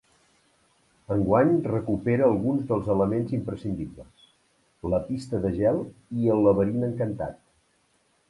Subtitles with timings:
[1.15, 4.25] Enguany recupera alguns dels elements imprescindibles:
[4.95, 5.83] la pista de gel
[6.23, 7.37] i el laberint encantat.